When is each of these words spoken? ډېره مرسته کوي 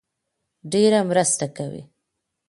ډېره 0.71 0.99
مرسته 1.09 1.45
کوي 1.57 1.83